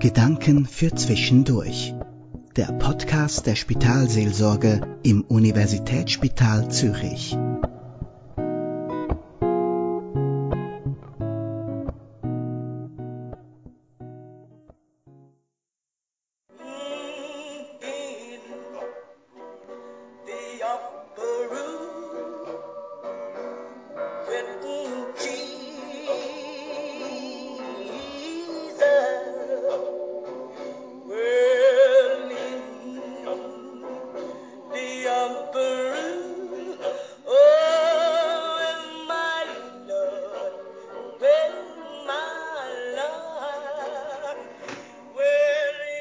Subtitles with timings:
[0.00, 1.94] Gedanken für Zwischendurch.
[2.56, 7.36] Der Podcast der Spitalseelsorge im Universitätsspital Zürich.
[21.16, 21.89] the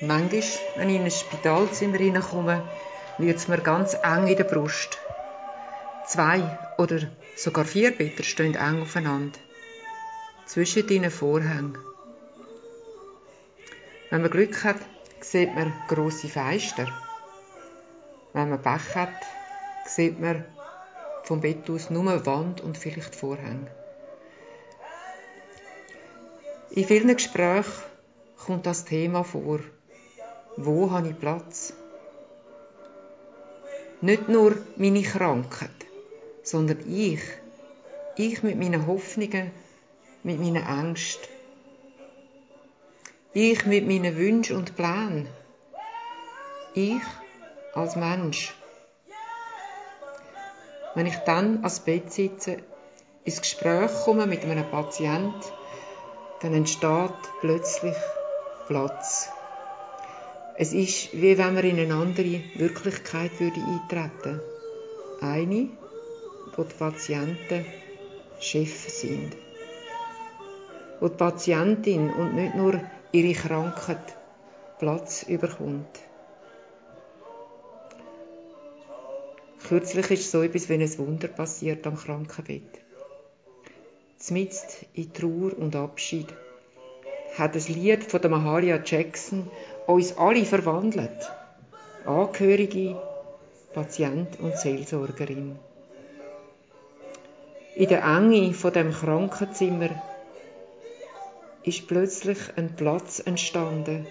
[0.00, 0.42] Manchmal,
[0.74, 2.62] wenn ich in ein Spitalzimmer hineinkomme,
[3.18, 4.98] wird es mir ganz eng in der Brust.
[6.06, 7.00] Zwei oder
[7.36, 9.38] sogar vier Betten stehen eng aufeinander.
[10.46, 11.78] Zwischen ihnen Vorhänge.
[14.10, 14.80] Wenn man Glück hat,
[15.20, 16.86] sieht man grosse Fenster.
[18.32, 19.26] Wenn man Pech hat,
[19.84, 20.44] sieht man
[21.22, 23.70] vom Bett aus nur Wand und vielleicht Vorhänge.
[26.70, 27.72] In vielen Gesprächen
[28.36, 29.60] kommt das Thema vor.
[30.56, 31.72] Wo habe ich Platz?
[34.00, 35.86] Nicht nur meine Krankheit,
[36.42, 37.20] sondern ich.
[38.16, 39.50] Ich mit meinen Hoffnungen,
[40.22, 41.28] mit meinen Ängsten.
[43.32, 45.26] Ich mit meinen Wünschen und Plänen.
[46.72, 47.02] Ich
[47.72, 48.54] als Mensch.
[50.94, 52.58] Wenn ich dann ans Bett sitze,
[53.24, 55.52] ins Gespräch komme mit einem Patient,
[56.38, 57.96] dann entsteht plötzlich
[58.68, 59.32] Platz.
[60.56, 64.40] Es ist, wie wenn man in eine andere Wirklichkeit würde eintreten.
[65.20, 65.68] Eine,
[66.54, 67.66] wo die Patienten
[68.38, 69.36] Chefs sind.
[71.00, 72.80] Wo die Patientin und nicht nur
[73.10, 74.16] ihre Krankheit
[74.78, 75.98] Platz überkommt.
[79.66, 82.80] Kürzlich ist so etwas wie ein Wunder passiert am Krankenbett.
[84.18, 86.28] Zmitzt in Trauer und Abschied
[87.38, 89.50] hat das Lied von der Mahalia Jackson
[89.86, 91.32] uns alle verwandelt.
[92.06, 92.96] Angehörige,
[93.72, 95.58] Patient und Seelsorgerin.
[97.74, 99.90] In der Enge von dem Krankenzimmer
[101.64, 104.06] ist plötzlich ein Platz entstanden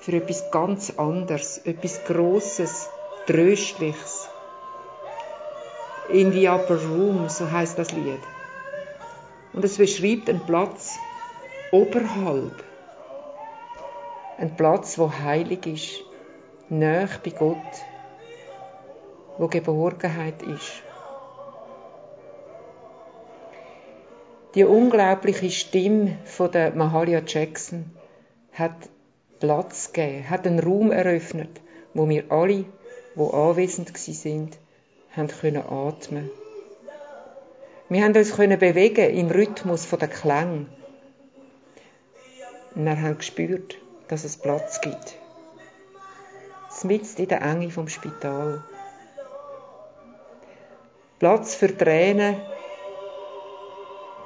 [0.00, 2.88] für etwas ganz anderes, etwas Grosses,
[3.26, 4.28] Tröstliches.
[6.10, 8.20] In the Upper Room, so heißt das Lied.
[9.52, 10.98] Und es beschreibt einen Platz
[11.76, 12.64] oberhalb.
[14.38, 16.04] Ein Platz, wo heilig ist,
[16.68, 17.72] nah bei Gott,
[19.38, 20.82] wo Geborgenheit ist.
[24.54, 27.90] Die unglaubliche Stimme von der Mahalia Jackson
[28.52, 28.76] hat
[29.38, 31.60] Platz gegeben, hat einen Raum eröffnet,
[31.92, 32.64] wo wir alle,
[33.14, 34.58] wo anwesend gsi sind,
[35.14, 36.30] können atmen.
[37.90, 40.66] Wir haben uns können bewegen im Rhythmus von der Klang.
[42.76, 43.78] Und wir haben gespürt,
[44.08, 45.16] dass es Platz gibt.
[46.84, 48.62] Mitten in der Enge vom Spital.
[51.18, 52.36] Platz für Tränen,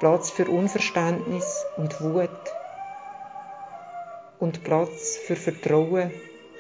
[0.01, 2.29] Platz für Unverständnis und Wut
[4.41, 6.11] und Platz für Vertrauen